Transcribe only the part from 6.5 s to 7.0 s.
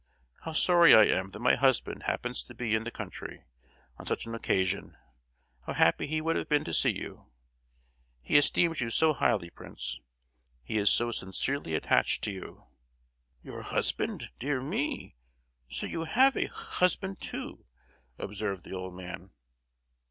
to see